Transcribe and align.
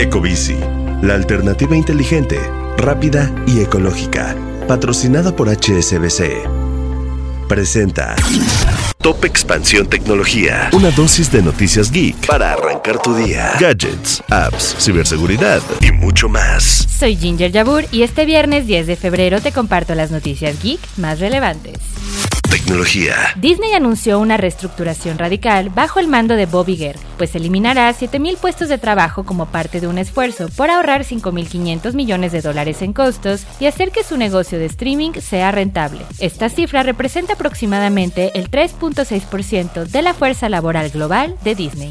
Ecobici, 0.00 0.56
la 1.02 1.12
alternativa 1.12 1.76
inteligente, 1.76 2.40
rápida 2.78 3.30
y 3.46 3.60
ecológica. 3.60 4.34
Patrocinada 4.66 5.36
por 5.36 5.50
HSBC. 5.50 6.48
Presenta 7.46 8.16
Top 9.02 9.22
Expansión 9.26 9.88
Tecnología. 9.88 10.70
Una 10.72 10.90
dosis 10.90 11.30
de 11.30 11.42
noticias 11.42 11.92
geek 11.92 12.26
para 12.26 12.54
arrancar 12.54 13.02
tu 13.02 13.14
día. 13.14 13.52
Gadgets, 13.60 14.22
apps, 14.30 14.74
ciberseguridad 14.78 15.60
y 15.82 15.92
mucho 15.92 16.30
más. 16.30 16.86
Soy 16.98 17.14
Ginger 17.16 17.52
Yabur 17.52 17.84
y 17.92 18.02
este 18.02 18.24
viernes 18.24 18.66
10 18.66 18.86
de 18.86 18.96
febrero 18.96 19.42
te 19.42 19.52
comparto 19.52 19.94
las 19.94 20.10
noticias 20.10 20.62
geek 20.62 20.80
más 20.96 21.20
relevantes. 21.20 21.76
Disney 23.36 23.72
anunció 23.72 24.18
una 24.18 24.36
reestructuración 24.36 25.18
radical 25.18 25.70
bajo 25.70 26.00
el 26.00 26.08
mando 26.08 26.36
de 26.36 26.46
Bob 26.46 26.68
Iger, 26.68 26.96
pues 27.16 27.34
eliminará 27.34 27.92
7.000 27.92 28.36
puestos 28.36 28.68
de 28.68 28.78
trabajo 28.78 29.24
como 29.24 29.46
parte 29.46 29.80
de 29.80 29.86
un 29.86 29.98
esfuerzo 29.98 30.48
por 30.56 30.70
ahorrar 30.70 31.04
5.500 31.04 31.94
millones 31.94 32.32
de 32.32 32.40
dólares 32.40 32.82
en 32.82 32.92
costos 32.92 33.44
y 33.60 33.66
hacer 33.66 33.90
que 33.90 34.04
su 34.04 34.16
negocio 34.16 34.58
de 34.58 34.66
streaming 34.66 35.12
sea 35.20 35.52
rentable. 35.52 36.00
Esta 36.18 36.48
cifra 36.48 36.82
representa 36.82 37.34
aproximadamente 37.34 38.32
el 38.34 38.50
3.6% 38.50 39.86
de 39.86 40.02
la 40.02 40.14
fuerza 40.14 40.48
laboral 40.48 40.90
global 40.90 41.36
de 41.44 41.54
Disney. 41.54 41.90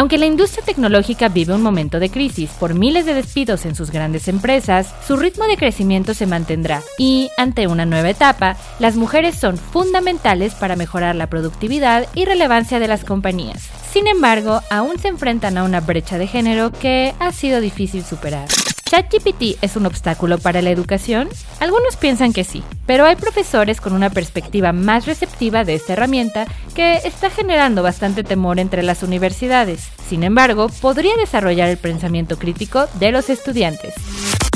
Aunque 0.00 0.16
la 0.16 0.24
industria 0.24 0.64
tecnológica 0.64 1.28
vive 1.28 1.52
un 1.52 1.60
momento 1.60 2.00
de 2.00 2.08
crisis 2.08 2.48
por 2.58 2.72
miles 2.72 3.04
de 3.04 3.12
despidos 3.12 3.66
en 3.66 3.74
sus 3.74 3.90
grandes 3.90 4.28
empresas, 4.28 4.94
su 5.06 5.18
ritmo 5.18 5.44
de 5.44 5.58
crecimiento 5.58 6.14
se 6.14 6.24
mantendrá 6.24 6.80
y, 6.96 7.28
ante 7.36 7.66
una 7.66 7.84
nueva 7.84 8.08
etapa, 8.08 8.56
las 8.78 8.96
mujeres 8.96 9.38
son 9.38 9.58
fundamentales 9.58 10.54
para 10.54 10.74
mejorar 10.74 11.16
la 11.16 11.26
productividad 11.26 12.06
y 12.14 12.24
relevancia 12.24 12.78
de 12.78 12.88
las 12.88 13.04
compañías. 13.04 13.68
Sin 13.92 14.06
embargo, 14.06 14.62
aún 14.70 14.98
se 14.98 15.08
enfrentan 15.08 15.58
a 15.58 15.64
una 15.64 15.80
brecha 15.80 16.16
de 16.16 16.26
género 16.26 16.72
que 16.72 17.12
ha 17.18 17.30
sido 17.32 17.60
difícil 17.60 18.02
superar. 18.02 18.48
¿ChatGPT 18.90 19.62
es 19.62 19.76
un 19.76 19.86
obstáculo 19.86 20.38
para 20.38 20.62
la 20.62 20.70
educación? 20.70 21.28
Algunos 21.60 21.94
piensan 21.94 22.32
que 22.32 22.42
sí, 22.42 22.64
pero 22.86 23.06
hay 23.06 23.14
profesores 23.14 23.80
con 23.80 23.92
una 23.92 24.10
perspectiva 24.10 24.72
más 24.72 25.06
receptiva 25.06 25.62
de 25.62 25.76
esta 25.76 25.92
herramienta 25.92 26.48
que 26.74 26.94
está 27.04 27.30
generando 27.30 27.84
bastante 27.84 28.24
temor 28.24 28.58
entre 28.58 28.82
las 28.82 29.04
universidades. 29.04 29.90
Sin 30.08 30.24
embargo, 30.24 30.68
podría 30.80 31.14
desarrollar 31.18 31.68
el 31.68 31.76
pensamiento 31.76 32.36
crítico 32.36 32.88
de 32.94 33.12
los 33.12 33.30
estudiantes. 33.30 33.94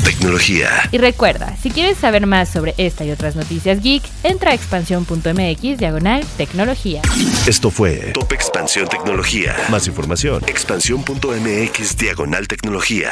Tecnología. 0.03 0.67
Y 0.91 0.97
recuerda, 0.97 1.55
si 1.55 1.71
quieres 1.71 1.97
saber 1.97 2.27
más 2.27 2.49
sobre 2.49 2.75
esta 2.77 3.05
y 3.05 3.11
otras 3.11 3.37
noticias 3.37 3.81
geek, 3.81 4.03
entra 4.23 4.51
a 4.51 4.53
expansión.mx 4.53 5.77
diagonal 5.77 6.25
tecnología. 6.35 7.01
Esto 7.47 7.71
fue 7.71 8.11
Top 8.13 8.33
Expansión 8.33 8.89
Tecnología. 8.89 9.55
Más 9.69 9.87
información. 9.87 10.43
Expansión.mx 10.45 11.95
diagonal 11.95 12.49
tecnología. 12.49 13.11